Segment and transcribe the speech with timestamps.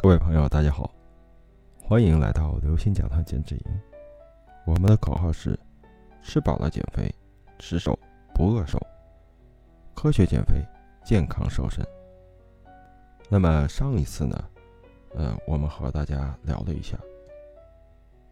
[0.00, 0.88] 各位朋友，大家好，
[1.82, 3.62] 欢迎来到刘星讲堂减脂营。
[4.64, 5.58] 我们的口号是：
[6.22, 7.12] 吃饱了减肥，
[7.58, 7.98] 吃瘦
[8.32, 8.78] 不饿瘦，
[9.96, 10.64] 科学减肥，
[11.04, 11.84] 健康瘦身。
[13.28, 14.48] 那么上一次呢，
[15.16, 16.96] 呃，我们和大家聊了一下，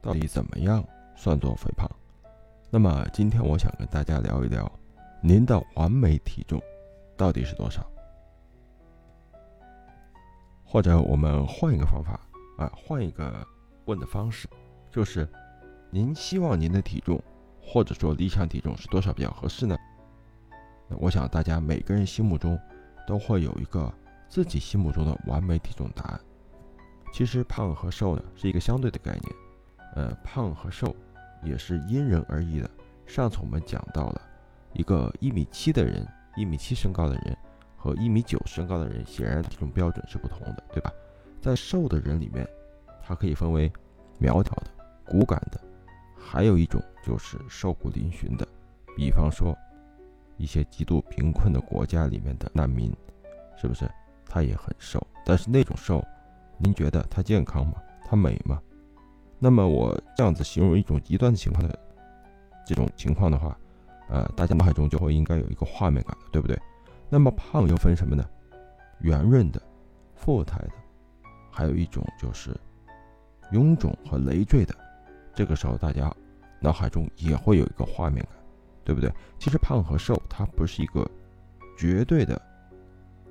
[0.01, 0.85] 到底怎么样
[1.17, 1.91] 算作肥胖。
[2.71, 4.71] 那么今天我想跟大家聊一聊，
[5.21, 6.63] 您的完美体重
[7.17, 7.85] 到底是多少？
[10.67, 12.21] 或者我们换一个方法
[12.59, 13.47] 啊，换一个
[13.85, 14.49] 问的方式，
[14.91, 15.27] 就是
[15.91, 17.23] 您希望您的体重
[17.63, 19.77] 或者说理想体重是多少比较合适呢？
[20.89, 22.59] 那我想大家每个人心目中
[23.07, 23.93] 都会有一个
[24.29, 26.21] 自己心目中的完美体重答案。
[27.13, 29.35] 其实胖和瘦呢是一个相对的概念，
[29.95, 30.95] 呃，胖和瘦
[31.43, 32.69] 也是因人而异的。
[33.07, 34.21] 上次我们讲到了
[34.73, 36.07] 一个一米七的人，
[36.37, 37.37] 一米七身高的人。
[37.87, 40.93] 和一米九身高的人，显然体重标准是不同的，对吧？
[41.41, 42.45] 在瘦的人里面，
[43.01, 43.73] 它可以分为
[44.19, 44.67] 苗条的、
[45.05, 45.61] 骨感的，
[46.19, 48.45] 还有一种就是瘦骨嶙峋的。
[48.97, 49.57] 比方说，
[50.37, 52.93] 一些极度贫困的国家里面的难民，
[53.57, 53.89] 是不是
[54.29, 55.01] 他也很瘦？
[55.25, 56.05] 但是那种瘦，
[56.59, 57.75] 您觉得他健康吗？
[58.05, 58.61] 他美吗？
[59.39, 61.79] 那么我这样子形容一种极端的情况的
[62.67, 63.57] 这种情况的话，
[64.09, 66.59] 呃，大家脑海中就会应该有一个画面感，对不对？
[67.09, 68.25] 那么胖又分什么呢？
[69.01, 69.63] 圆润的、
[70.15, 70.73] 富态的，
[71.51, 72.51] 还有一种就是
[73.53, 74.75] 臃肿和累赘的。
[75.35, 76.11] 这个时候大家
[76.61, 78.33] 脑海中也会有一个画面感，
[78.85, 79.13] 对不对？
[79.39, 81.09] 其实胖和瘦它不是一个
[81.77, 82.41] 绝对的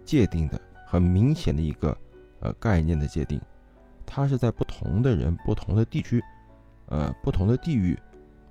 [0.04, 1.98] 界定的、很明显的一个
[2.42, 3.42] 呃概念的界定，
[4.06, 6.24] 它是在不同的人、不同的地区、
[6.86, 7.98] 呃不同的地域，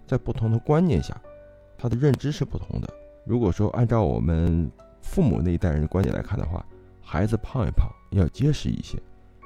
[0.04, 1.18] 在不同的观念下，
[1.78, 2.92] 它的认知是不同的。
[3.24, 4.70] 如果说按照我们
[5.04, 6.64] 父母那一代人的观点来看的话，
[7.02, 8.98] 孩子胖一胖要结实一些，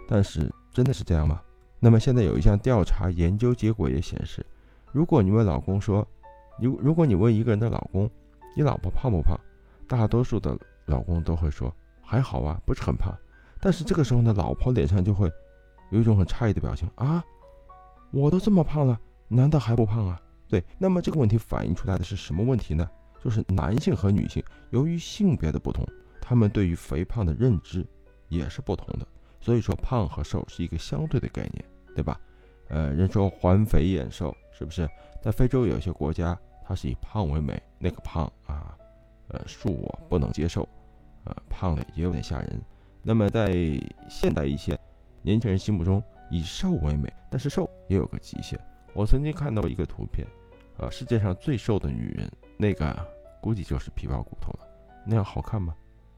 [0.08, 1.42] 但是真的是这样吗？
[1.80, 4.46] 那么现在有一项调查研究结果也显示，
[4.92, 6.06] 如果你问老公说，
[6.60, 8.08] 如如果你问一个人的老公，
[8.56, 9.38] 你老婆胖不胖？
[9.86, 13.12] 大多数的老公都会说还好啊，不是很胖。
[13.60, 15.30] 但是这个时候呢，老婆脸上就会
[15.90, 17.22] 有一种很诧异的表情啊，
[18.12, 20.20] 我都这么胖了，难道还不胖啊？
[20.48, 22.88] 对，那么这个问题反映出来的是什么问题呢？
[23.22, 25.86] 就是男性和女性，由于性别的不同，
[26.20, 27.86] 他们对于肥胖的认知
[28.28, 29.06] 也是不同的。
[29.40, 31.64] 所以说，胖和瘦是一个相对的概念，
[31.94, 32.20] 对吧？
[32.68, 34.88] 呃，人说环肥燕瘦，是不是？
[35.22, 38.76] 在非洲有些国家，它是以胖为美，那个胖啊，
[39.28, 40.68] 呃，恕我不能接受，
[41.24, 42.60] 呃，胖的也有点吓人。
[43.02, 43.52] 那么在
[44.10, 44.78] 现代一些
[45.22, 48.58] 年轻人心目中，以瘦为美，但是瘦也有个极限。
[48.92, 50.26] 我曾经看到一个图片，
[50.78, 52.30] 呃，世界上最瘦的女人。
[52.58, 52.94] 那个
[53.40, 54.66] 估计就是皮包骨头了，
[55.06, 55.74] 那样好看吗？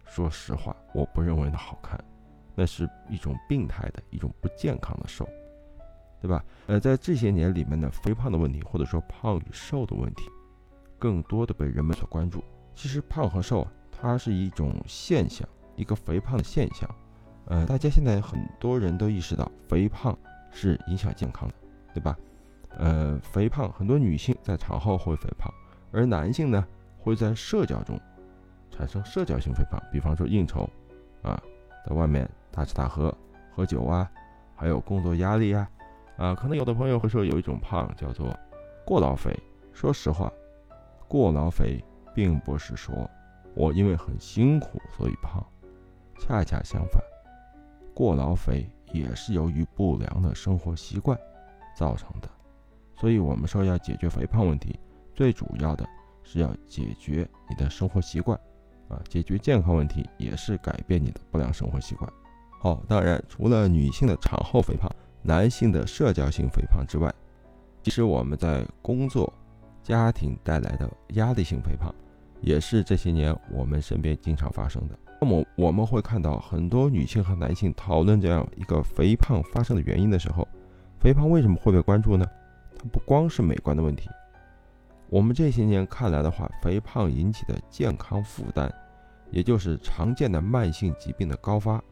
[0.07, 2.03] 说实话，我不认为那好看，
[2.55, 5.29] 那是一种病态的一种不健康的瘦，
[6.21, 6.43] 对吧？
[6.67, 10.25] 呃，在这些年里面呢，肥胖的问题或者说胖与瘦的问题，
[10.99, 12.43] 更多的被人们所关注。
[12.75, 15.47] 其实胖和瘦啊，它是一种现象，
[15.77, 16.89] 一个肥胖的现象。
[17.47, 20.19] 呃，大家现在很多人都意识到肥胖
[20.51, 21.55] 是影响健康的，
[21.95, 22.17] 对吧？
[22.71, 25.53] 呃，肥胖很多女性在产后会肥胖。
[25.93, 26.65] 而男性呢，
[26.99, 27.99] 会在社交中
[28.71, 30.69] 产生社交性肥胖，比方说应酬，
[31.23, 31.43] 啊，
[31.87, 33.15] 在外面大吃大喝、
[33.55, 34.11] 喝酒啊，
[34.55, 35.71] 还有工作压力啊，
[36.17, 38.37] 啊，可能有的朋友会说有一种胖叫做
[38.85, 39.37] 过劳肥。
[39.73, 40.33] 说实话，
[41.09, 41.83] 过劳肥
[42.15, 43.09] 并不是说
[43.55, 45.45] 我因为很辛苦所以胖，
[46.19, 47.03] 恰恰相反，
[47.95, 51.19] 过劳肥也是由于不良的生活习惯
[51.77, 52.29] 造成的。
[52.97, 54.79] 所以我们说要解决肥胖问题。
[55.15, 55.87] 最主要的
[56.23, 58.39] 是要解决你的生活习惯，
[58.89, 62.11] 啊，解决健康问题也是改变你的不良生活习惯。
[62.61, 64.91] 好，当然除了女性的产后肥胖、
[65.23, 67.13] 男性的社交性肥胖之外，
[67.83, 69.33] 其实我们在工作、
[69.83, 71.95] 家庭带来的压力性肥胖，
[72.41, 74.99] 也是这些年我们身边经常发生的。
[75.23, 80.47] 那么我们会看到很多女性和男性讨论这样一个肥胖发生的原因的时候，
[80.99, 82.27] 肥胖为什么会被关注呢？
[82.79, 84.09] 它不光是美观的问题。
[85.11, 88.73] 我们这些年看来的话，肥胖引起的健康负担，
[89.33, 91.83] 也就是常见的慢性疾病的高发，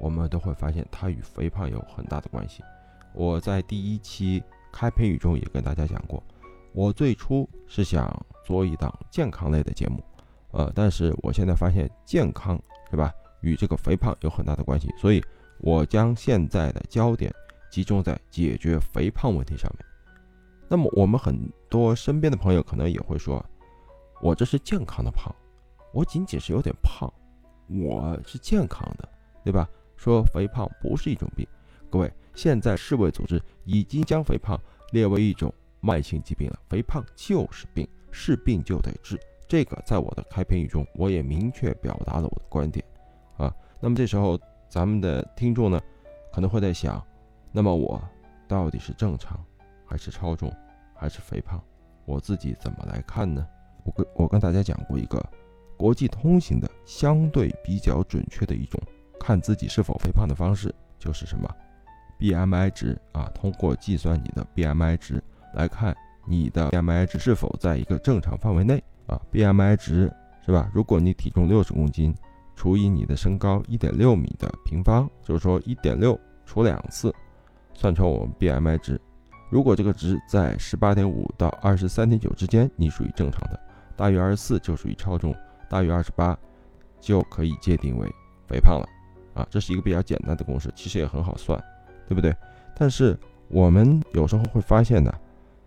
[0.00, 2.62] 我们都会发现它与肥胖有很大的关系。
[3.14, 4.40] 我在第一期
[4.72, 6.22] 开篇语中也跟大家讲过，
[6.72, 8.08] 我最初是想
[8.44, 10.00] 做一档健康类的节目，
[10.52, 12.56] 呃，但是我现在发现健康
[12.92, 15.20] 是吧，与这个肥胖有很大的关系，所以
[15.58, 17.34] 我将现在的焦点
[17.72, 19.84] 集中在解决肥胖问题上面。
[20.68, 21.36] 那么我们很
[21.68, 23.44] 多身边的朋友可能也会说，
[24.22, 25.34] 我这是健康的胖，
[25.92, 27.12] 我仅仅是有点胖，
[27.68, 29.08] 我是健康的，
[29.44, 29.68] 对吧？
[29.96, 31.46] 说肥胖不是一种病。
[31.90, 34.60] 各位，现在世卫组织已经将肥胖
[34.92, 36.58] 列为一种慢性疾病了。
[36.68, 39.18] 肥胖就是病，是病就得治。
[39.48, 42.84] 这个在我的开篇语中，我也明确表达了我的观点
[43.36, 43.54] 啊。
[43.80, 45.80] 那么这时候，咱们的听众呢，
[46.32, 47.02] 可能会在想，
[47.52, 48.02] 那么我
[48.48, 49.42] 到底是正常，
[49.86, 50.52] 还是超重，
[50.96, 51.60] 还是肥胖？
[52.04, 53.46] 我自己怎么来看呢？
[53.84, 55.24] 我跟我跟大家讲过一个
[55.76, 58.80] 国际通行的相对比较准确的一种
[59.20, 61.48] 看自己是否肥胖的方式，就是什么
[62.18, 65.22] ？BMI 值啊，通过计算你的 BMI 值
[65.54, 69.20] 来看你的 BMI 值是否在一个正常范围内啊。
[69.30, 70.12] BMI 值
[70.44, 70.70] 是吧？
[70.72, 72.14] 如果你体重六十公斤，
[72.54, 77.14] 除以你的身高一点六米的平方，就是说一点六除两次，
[77.74, 79.00] 算成我们 BMI 值。
[79.48, 83.58] 如果这个值在十八点五到二十三点九之间，你属于正常的；
[83.96, 85.32] 大于二十四就属于超重；
[85.68, 86.36] 大于二十八
[87.00, 88.08] 就可以界定为
[88.46, 88.88] 肥胖了。
[89.34, 91.62] 啊，这是一个比较简单的公式，其实也很好算。
[92.08, 92.32] 对不对？
[92.76, 95.12] 但是我们有时候会发现呢，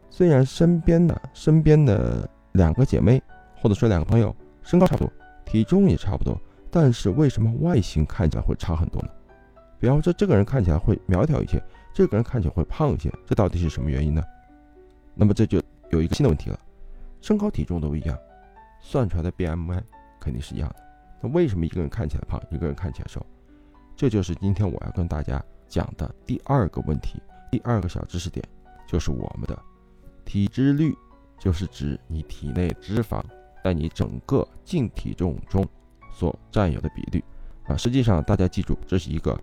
[0.09, 3.21] 虽然身边的身边的两个姐妹
[3.57, 4.33] 或者说两个朋友
[4.63, 5.11] 身高差不多，
[5.43, 6.39] 体重也差不多，
[6.71, 9.09] 但是为什么外形看起来会差很多呢？
[9.79, 11.61] 比方说这个人看起来会苗条一些，
[11.93, 14.23] 这个人看起来会胖一些，这到底是什么原因呢？
[15.15, 16.59] 那么这就有一个新的问题了，
[17.21, 18.17] 身高体重都一样，
[18.79, 19.81] 算出来的 BMI
[20.19, 20.75] 肯定是一样的，
[21.21, 23.25] 那为什么一个人看起来胖，一个人看起来瘦？
[23.95, 25.43] 这就是今天我要跟大家。
[25.69, 27.21] 讲的第二个问题，
[27.51, 28.43] 第二个小知识点
[28.87, 29.55] 就是我们的
[30.25, 30.97] 体脂率，
[31.37, 33.23] 就是指你体内脂肪
[33.63, 35.63] 在你整个净体重中
[36.11, 37.23] 所占有的比率
[37.67, 37.77] 啊。
[37.77, 39.39] 实际上，大家记住，这是一个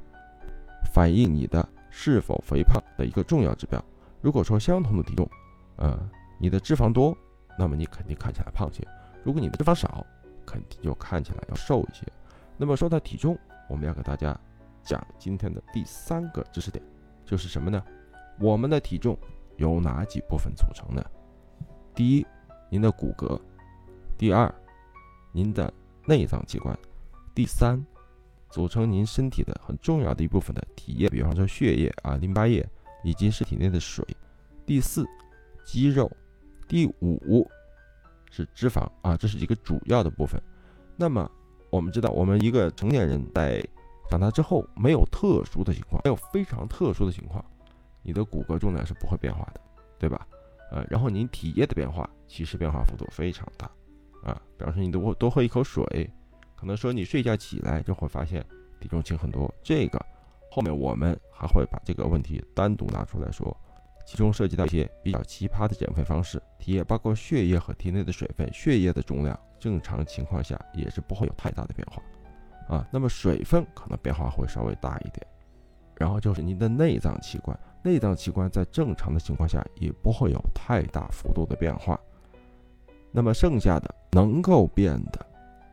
[0.92, 3.82] 反映你的是否肥胖的一个重要指标。
[4.20, 5.28] 如果说相同的体重，
[5.76, 5.98] 呃，
[6.38, 7.16] 你的脂肪多，
[7.58, 8.82] 那么你肯定看起来胖些；
[9.24, 10.04] 如果你的脂肪少，
[10.44, 12.06] 肯定就看起来要瘦一些。
[12.56, 13.38] 那么说到体重，
[13.68, 14.38] 我们要给大家。
[14.82, 16.80] 讲今天的第三个知识点，
[17.24, 17.82] 就是什么呢？
[18.38, 19.18] 我们的体重
[19.56, 21.04] 由哪几部分组成呢？
[21.92, 22.24] 第一，
[22.70, 23.36] 您的骨骼；
[24.16, 24.54] 第二，
[25.32, 25.74] 您的
[26.04, 26.72] 内脏器官；
[27.34, 27.84] 第三，
[28.50, 32.66] 组成您身体的很重要的一部分的体液，比方说血液啊、淋巴液
[33.04, 34.04] 以及是体内的水；
[34.64, 35.04] 第四，
[35.64, 36.10] 肌肉；
[36.68, 37.48] 第五
[38.30, 40.40] 是脂肪啊，这是一个主要的部分。
[40.96, 41.30] 那么
[41.70, 43.62] 我们知道，我们一个成年人在
[44.08, 47.44] 长大之后没有特殊的情况，没有非常特殊的情况，
[48.02, 49.60] 你的骨骼重量是不会变化的，
[49.98, 50.26] 对吧？
[50.70, 53.70] 呃，然后您体液的变化其实变化幅度非常大，
[54.24, 56.10] 啊，比方说你多多喝一口水，
[56.56, 58.44] 可能说你睡觉起来就会发现
[58.80, 59.52] 体重轻很多。
[59.62, 60.04] 这个
[60.50, 63.56] 后面我们还会把这个问题单独拿出来说，
[64.06, 66.42] 其中涉及到一些比较奇葩的减肥方式。
[66.58, 72.02] 体液包括血液和体内的水分，血液的重量正常情况下也是不会有太大的变化。
[72.68, 75.24] 啊，那么水分可能变化会稍微大一点，
[75.94, 82.00] 然后就是您的内脏器官，内脏器官在正常的情况下也不会有太大幅度的变化。
[83.12, 85.24] 那么剩下的能够变的，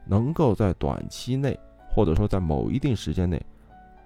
[0.06, 1.58] 能够在短期内
[1.90, 3.42] 或者说在某一定时间内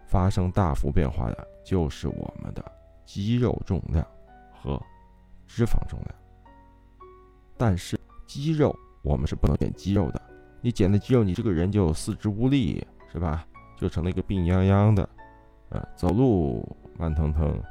[0.05, 2.63] 发生大幅变化的，就是我们的
[3.05, 4.05] 肌肉重量
[4.51, 4.81] 和
[5.45, 6.15] 脂肪重量。
[7.57, 10.21] 但是肌肉我们是不能减肌肉的。
[10.61, 13.45] 你减了肌肉，你这个人就四肢无力，是吧？
[13.77, 15.07] 就成了一个病殃殃的，
[15.69, 17.61] 呃，走路慢腾腾，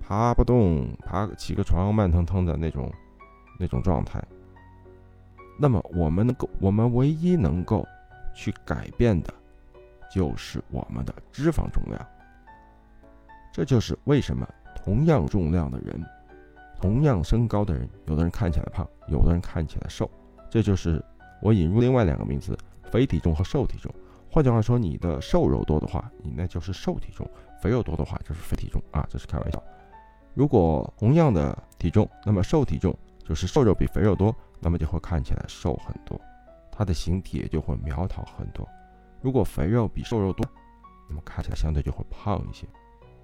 [0.00, 2.92] 爬不动，爬起个床慢腾腾的那种，
[3.58, 4.22] 那种状态。
[5.58, 7.86] 那么我们能够，我们唯一能够
[8.34, 9.32] 去改变的，
[10.12, 12.06] 就是我们的脂肪重量。
[13.52, 16.04] 这就是为什么同样重量的人，
[16.80, 20.10] 同样身高的人，有的人看起来胖，有的人看起来瘦，
[20.50, 21.02] 这就是。
[21.40, 22.56] 我引入另外两个名词：
[22.90, 23.92] 肥体重和瘦体重。
[24.30, 27.26] 换句话说，你的瘦肉多的话，你那就是瘦体重；
[27.60, 29.62] 肥肉多的话，就是肥体重啊，这是开玩笑。
[30.32, 36.18] 如果同样的体重，那么瘦体重就是瘦肉比肥肉多，那么就会看起来瘦很多，
[36.72, 38.66] 它的形体也就会苗条很多。
[39.20, 40.44] 如果肥肉比瘦肉多，
[41.06, 42.66] 那么看起来相对就会胖一些。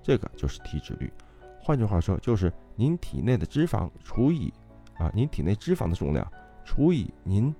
[0.02, 1.10] 这个就是体脂率。
[1.58, 4.52] 换句话说，就是您体内的脂肪除以
[4.98, 6.30] 啊，您体内脂肪的重量
[6.62, 7.54] 除以您。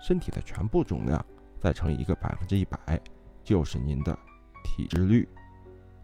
[0.00, 1.24] 身体的全部重量
[1.58, 2.78] 再乘以一个百分之一百，
[3.42, 4.16] 就是您的
[4.62, 5.28] 体脂率。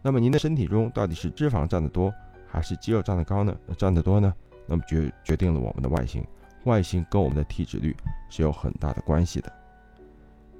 [0.01, 2.13] 那么您的身体中到底是脂肪占得多，
[2.45, 3.55] 还是肌肉占得高呢？
[3.77, 4.33] 占得多呢？
[4.67, 6.25] 那么决决定了我们的外形，
[6.65, 7.95] 外形跟我们的体脂率
[8.29, 9.51] 是有很大的关系的。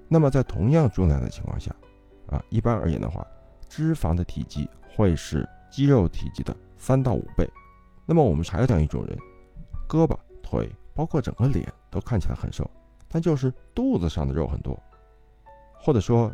[0.08, 1.76] 那么在同样重量的情况下，
[2.28, 3.26] 啊，一般而言的话，
[3.68, 7.48] 脂肪的体积会是肌肉体积的三到五倍。
[8.06, 9.18] 那么我们还有这样一种人，
[9.90, 12.70] 胳膊、腿，包括整个脸都看起来很瘦。
[13.08, 14.78] 但就是肚子上的肉很多，
[15.80, 16.34] 或者说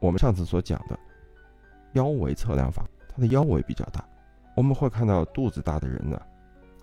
[0.00, 0.98] 我们上次所讲的
[1.92, 4.04] 腰围测量法，他的腰围比较大。
[4.56, 6.20] 我们会看到肚子大的人呢，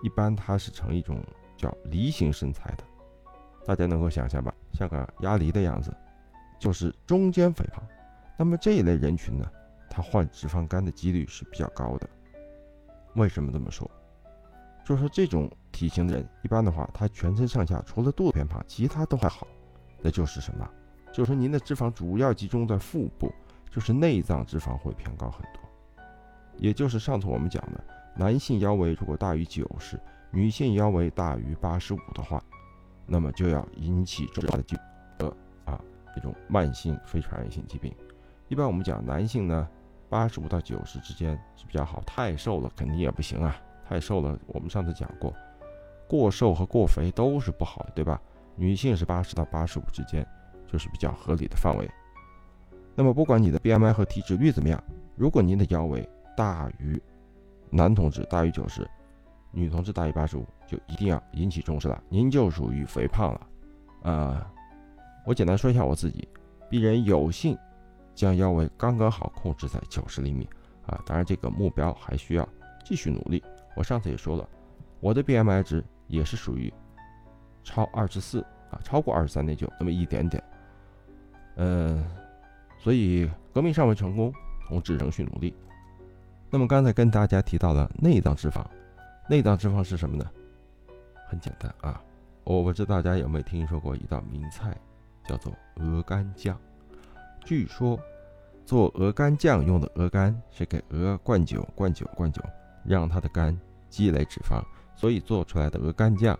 [0.03, 1.21] 一般他是呈一种
[1.59, 2.83] 叫梨形身材的，
[3.65, 5.93] 大家能够想象吧，像个鸭梨的样子，
[6.57, 7.83] 就是中间肥胖。
[8.37, 9.45] 那么这一类人群呢，
[9.89, 12.09] 他患脂肪肝的几率是比较高的。
[13.15, 13.89] 为什么这么说？
[14.85, 19.45] 就是这种体型的人，一般的话，他全身上下除了肚子偏胖，其他都还好。
[20.01, 20.67] 那就是什么？
[21.11, 23.29] 就是您的脂肪主要集中在腹部，
[23.69, 25.61] 就是内脏脂肪会偏高很多。
[26.57, 27.83] 也就是上次我们讲的，
[28.15, 29.99] 男性腰围如果大于九十，
[30.31, 32.43] 女性腰围大于八十五的话，
[33.05, 34.75] 那么就要引起重大的疾
[35.19, 35.81] 呃啊
[36.13, 37.93] 这种慢性非传染性疾病。
[38.47, 39.67] 一般我们讲男性呢，
[40.09, 43.55] 八十五到九十之间是比较好，太瘦了肯定也不行啊，
[43.87, 45.33] 太瘦了我们上次讲过，
[46.07, 48.21] 过瘦和过肥都是不好的，对吧？
[48.55, 50.27] 女性是八十到八十五之间，
[50.67, 51.89] 就是比较合理的范围。
[52.93, 54.83] 那么不管你的 BMI 和体脂率怎么样，
[55.15, 57.01] 如果您的腰围大于
[57.69, 58.85] 男同志大于九十，
[59.51, 63.47] 女同志大于八十五，就一定要引起重视了，您就属于肥胖了。
[64.03, 64.51] 啊，
[65.25, 66.27] 我简单说一下我自己，
[66.69, 67.57] 鄙人有幸
[68.13, 70.47] 将腰围刚刚好控制在九十厘米
[70.85, 72.47] 啊，当然这个目标还需要
[72.83, 73.43] 继续努力。
[73.75, 74.47] 我上次也说了，
[74.99, 76.73] 我的 BMI 值也是属于。
[77.61, 78.41] 超二十四
[78.71, 80.41] 啊，超过二十三点九，那么一点点，
[81.57, 82.03] 嗯，
[82.79, 84.33] 所以革命尚未成功，
[84.65, 85.53] 同志仍需努力。
[86.49, 88.65] 那么刚才跟大家提到了内脏脂肪，
[89.29, 90.27] 内脏脂肪是什么呢？
[91.27, 92.01] 很简单啊，
[92.43, 94.75] 我不知道大家有没有听说过一道名菜，
[95.23, 96.57] 叫做鹅肝酱。
[97.45, 97.99] 据说
[98.65, 102.41] 做鹅肝酱用的鹅肝是给鹅灌酒、灌酒、灌酒，
[102.83, 103.55] 让它的肝
[103.87, 104.63] 积累脂肪，
[104.95, 106.37] 所以做出来的鹅肝酱。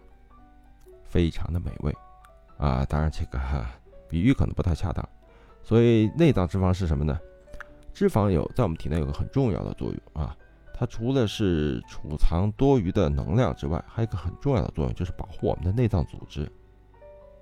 [1.04, 1.96] 非常的美味，
[2.58, 3.70] 啊，当然这个哈
[4.10, 5.08] 比喻可能不太恰当。
[5.62, 7.20] 所以内脏脂肪是什么呢？
[7.94, 10.36] 脂肪有在我们体内有个很重要的作用啊，
[10.80, 16.50] 它除了是储藏多余的能量之外，还有一个很重要的作用就是保护我们的内脏组织。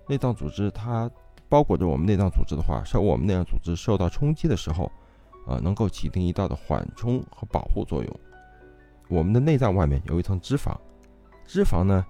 [0.07, 1.07] 内脏组织它
[1.47, 4.91] 包裹着我们内脏组织的话，受我们内脏组织受到冲击的时候，
[5.45, 8.19] 啊，能够起定一道的缓冲和保护作用。
[9.07, 10.75] 我们的内脏外面有一层脂肪，
[11.45, 12.03] 脂肪呢？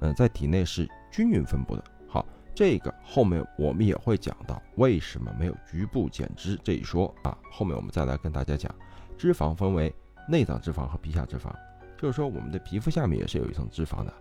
[0.00, 1.82] 嗯，在体内是均匀分布的。
[2.06, 2.22] 好，
[2.54, 7.34] 这个后面我们也会讲到为什么没有局部减脂这一说啊。
[7.50, 8.70] 后面我们再来跟大家讲，
[9.16, 9.94] 脂肪分为
[10.28, 11.52] 内脏脂肪和皮下脂肪，
[11.96, 14.12] 就是说我们的皮肤下面也是有一层脂肪的。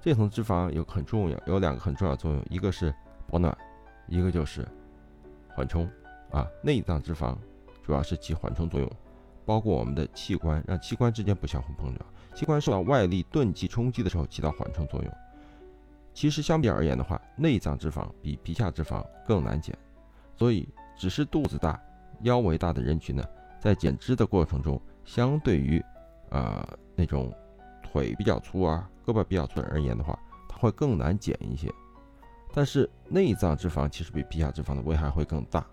[0.00, 2.94] 这层脂肪有很重要，有两个很重要作用，一个是
[3.26, 3.56] 保暖，
[4.08, 4.66] 一个就是
[5.48, 5.88] 缓冲
[6.30, 6.46] 啊。
[6.62, 7.36] 内脏脂肪
[7.82, 8.90] 主要是起缓冲作用，
[9.44, 12.06] 包括我们的器官，让器官之间不相互碰撞。
[12.34, 15.12] 器官受到外力钝击冲击的时候起到缓冲作用。
[16.14, 19.76] 其实相比而言的话，内脏脂肪比皮下脂肪更难减，
[20.34, 20.66] 所以
[20.96, 21.80] 只是肚子大、
[22.22, 23.24] 腰围大的人群呢，
[23.60, 25.82] 在减脂的过程中，相对于
[26.30, 27.32] 呃那种
[27.82, 31.72] 腿比较粗啊、胳膊比较粗而言的话，它会更难减一些。
[32.52, 35.64] 但是内脏脂肪其实比皮下脂肪的危害会更大，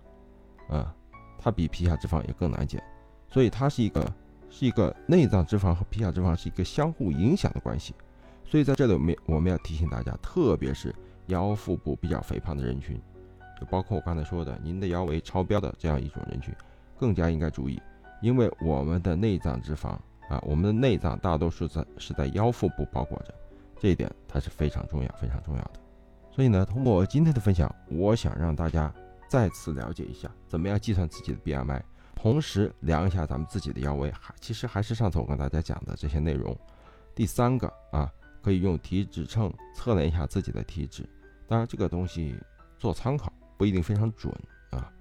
[0.69, 0.93] 啊，
[1.37, 2.83] 它比皮下脂肪也更难减，
[3.27, 4.05] 所以它是一个。
[4.49, 7.93] 是一个内脏脂肪和皮下脂肪是一个相互影响的关系，
[8.45, 12.97] 所以在这里我们我们要提醒大家，特别是腰腹部比较肥胖的人群，
[13.59, 16.55] 就包括我刚才说的您的腰围超标的这样一种人群，
[16.97, 17.77] 更加应该注意，
[18.21, 19.89] 因为我们的内脏脂肪
[20.29, 23.33] 啊，我们的内脏大多数在是在腰腹部包裹着，
[23.79, 25.79] 这一点它是非常重要非常重要的。
[26.31, 28.93] 所以呢，通过今天的分享，我想让大家
[29.29, 31.81] 再次了解一下怎么样计算自己的 BMI。
[32.15, 36.57] 同时量一下咱们自己的腰围，还其实还是上次我跟大家讲的这些内容。
[37.13, 41.07] 第三个啊，可以用体脂秤测量一下自己的体脂，
[41.47, 42.35] 当然这个东西
[42.79, 44.33] 做参考，不一定非常准
[44.71, 44.91] 啊。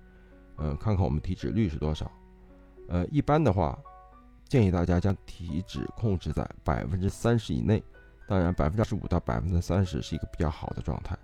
[0.59, 2.11] 嗯，看看我们体脂率是多少。
[2.89, 3.79] 呃，一般的话，
[4.49, 7.83] 建议大家将体脂控制在百分之三十以内。
[8.29, 11.17] 当然，百分之二十五到百分之三十是一个比较好的状态。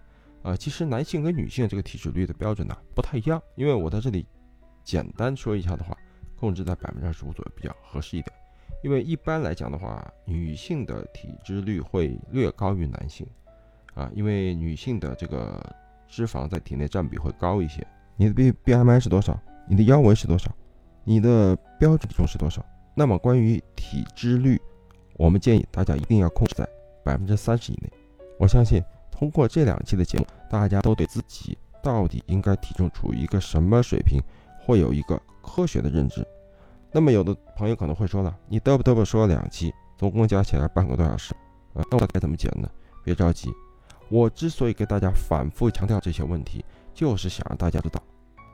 [0.42, 4.26] 啊，其实男性跟女性这个体脂率的标准呢不太一样，因为我在这里。
[4.84, 5.96] 简单说一下的话，
[6.34, 8.32] 控制在百分之二十五左右比较合适一点，
[8.82, 13.24] 因为一般来讲的话，女性的体脂率会略高于男性，
[13.94, 15.64] 啊，因为女性的这个
[16.08, 17.86] 脂肪在体内占比会高一些。
[18.16, 19.40] 你的 B B M I 是多少？
[19.68, 20.52] 你的腰围是多少？
[21.04, 22.64] 你的标准体重是多少？
[22.94, 24.60] 那么关于体脂率，
[25.16, 26.68] 我们建议大家一定要控制在
[27.04, 27.90] 百分之三十以内。
[28.38, 34.20] 我相信通过这两期的节目，大家都对自己到底应该体重处于一个什么水平。
[34.64, 36.24] 会有一个科学的认知。
[36.92, 41.34] 那么有的朋友可能会说了，你嘚不嘚不说了两期，总共加起来半个多小时，
[41.74, 42.70] 啊，那我该怎么减呢？
[43.04, 43.50] 别着急，
[44.08, 48.00] 我之所以给大家反复强调这些问题，就是想让大家知道，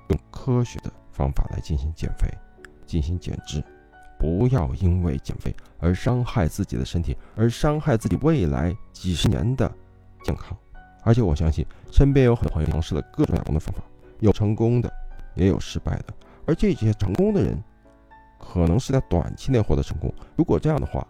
[0.09, 2.33] 用科学的方法来进行减肥。
[2.87, 3.63] 进行减脂，
[4.19, 9.71] 不要因为减肥而伤害自己的身体，而伤害自己未来几十年的
[10.23, 10.57] 健康。
[11.03, 13.83] 而且我相信身边有很多朋友尝试了各种各样的方法，
[14.21, 14.91] 有成功的，
[15.35, 16.15] 也有失败的。
[16.47, 17.63] 而这些成功的人，
[18.39, 20.11] 可能是在短期内获得成功。
[20.35, 21.07] 如果这样的话，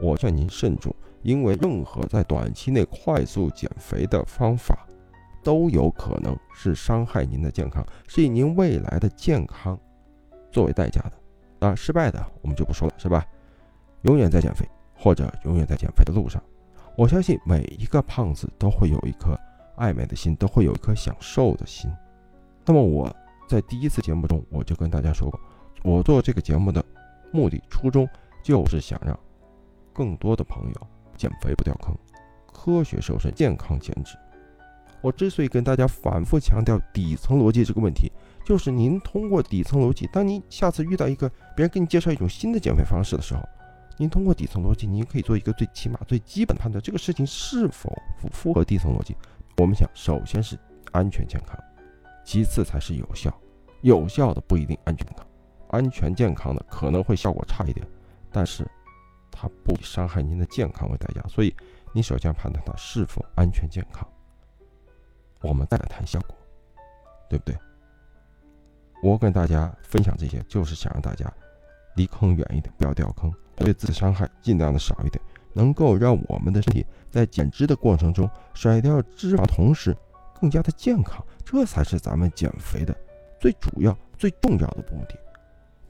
[0.00, 4.86] 我劝您慎重，因为任何在短期内快速减肥的方法，
[5.48, 9.80] 都有可能是伤害您的健康，是以您未来的健康
[10.52, 11.66] 作为代价的。
[11.66, 13.24] 啊，失败的我们就不说了，是吧？
[14.02, 16.42] 永远在减肥，或者永远在减肥的路上。
[16.98, 19.34] 我相信每一个胖子都会有一颗
[19.76, 21.90] 爱美的心，都会有一颗想瘦的心。
[22.66, 23.10] 那么我
[23.48, 25.40] 在第一次节目中我就跟大家说过，
[25.82, 26.84] 我做这个节目的
[27.32, 28.06] 目的初衷
[28.42, 29.18] 就是想让
[29.94, 30.86] 更多的朋友
[31.16, 31.96] 减肥不掉坑，
[32.52, 34.14] 科学瘦身，健康减脂。
[35.00, 38.10] 我之所以跟大家反复强调底层逻辑这个问题，
[38.44, 43.40] 就是您通过底层逻辑，当您下次遇到一个别人给你介绍一种新的减肥方式的时候，
[43.96, 49.16] 您通过底层逻辑，您可以做一个最起码、最基本的判断，这个事情是否符符合底层逻辑。
[49.56, 50.58] 我们想，首先是
[50.92, 51.58] 安全健康，
[52.24, 53.32] 其次才是有效。
[53.82, 55.26] 有效的不一定安全健康，
[55.70, 57.86] 安全健康的可能会效果差一点，
[58.32, 58.64] 但是
[59.30, 61.22] 它不以伤害您的健康为代价。
[61.28, 61.54] 所以，
[61.92, 64.04] 你首先判断它是否安全健康。
[65.40, 66.36] 我们再来谈效果，
[67.28, 67.56] 对不对？
[69.02, 71.32] 我跟大家分享这些，就是想让大家
[71.94, 79.96] 离坑远一点，不要掉坑，对自己伤害尽量的少一点，能够让我们的身体在减脂的过程中甩掉脂肪，同时
[80.40, 82.92] 更加的健康，这才是咱们减肥的
[83.38, 85.16] 最主要、最重要的目的。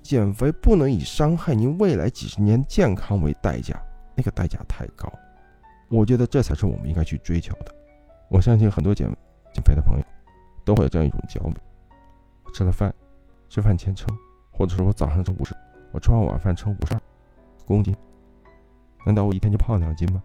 [0.03, 3.83] 减肥不能以伤害您未来几十年健康为代价，
[4.15, 5.11] 那个代价太高。
[5.89, 7.75] 我觉得这才是我们应该去追求的。
[8.29, 9.11] 我相信很多减。
[9.59, 10.05] 减肥的朋友
[10.65, 11.57] 都会有这样一种焦虑：
[12.55, 12.95] 吃了饭，
[13.49, 14.09] 吃饭前称，
[14.53, 15.53] 或者说我早上称五十，
[15.91, 17.01] 我吃完晚饭称五十二
[17.67, 17.97] 公斤，
[19.05, 20.23] 难道我一天就胖两斤吗？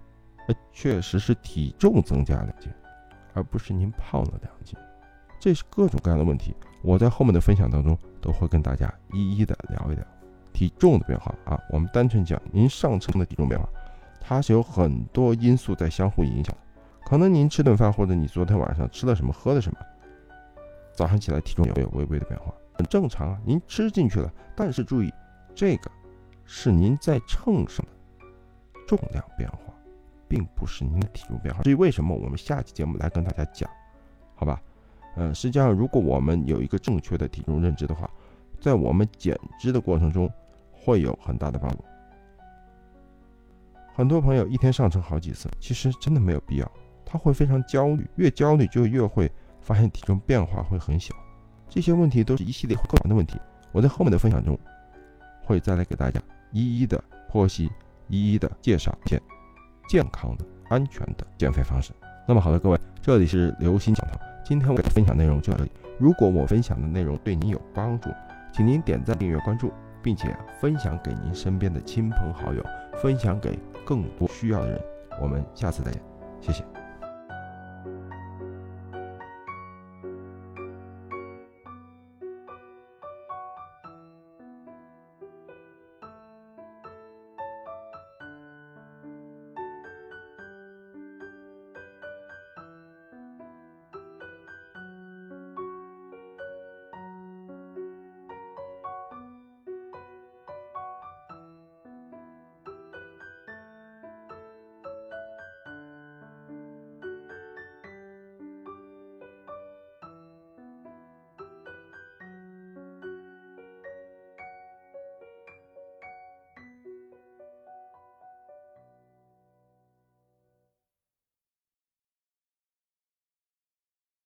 [0.48, 2.72] 那确实是体重增加两斤，
[3.34, 4.78] 而不是您胖了两斤。
[5.40, 10.06] 这是各种各样的问题，我在后面的分享当中都会跟大家一一的聊一聊
[10.54, 11.60] 体重的变化啊。
[11.72, 13.68] 我们单纯讲您上称的体重变化，
[14.22, 16.56] 它是有很多因素在相互影响。
[17.14, 19.78] 可能您吃顿饭，或者你昨天晚上吃了什么，喝了什么，
[20.96, 23.40] 早上起来体重也有微微的变化，很正常啊。
[23.46, 25.14] 您吃进去了，但是注意，
[25.54, 25.92] 这个
[26.44, 27.92] 是您在秤上的
[28.88, 29.60] 重量变化，
[30.28, 31.62] 并不是您的体重变化。
[31.62, 33.70] 至于为什么，我们下期节目来跟大家讲，
[34.34, 34.60] 好吧？
[35.16, 38.10] 嗯，实际上，如果我们有一个正确的体重认知的话，
[38.60, 40.28] 在我们减脂的过程中
[40.72, 41.86] 会有很大的帮助。
[43.94, 46.72] 很多朋友一天上称好几次，其实真的没有必要。
[47.14, 51.14] 他会非常焦虑，越焦虑就越会发现体重变化会很小。
[51.70, 53.40] 这些问题都是一系列更难的问题。
[53.72, 54.58] 我在后面的分享中
[55.44, 56.20] 会再来给大家
[56.52, 57.00] 一一的
[57.32, 57.72] 剖析，
[58.08, 59.22] 一一的介绍一些
[59.88, 61.92] 健康的、安全的减肥方式。
[62.28, 65.72] 那么好的，各位，这里是刘鑫讲堂，今天我给分享内容就到这里。
[66.00, 68.10] 如果我分享的内容对您有帮助，
[68.52, 69.72] 请您点赞、订阅、关注，
[70.02, 74.82] 并且分享给您身边的亲朋好友，分享给更多需要的人。
[75.22, 76.02] 我们下次再见，
[76.42, 76.83] 谢谢。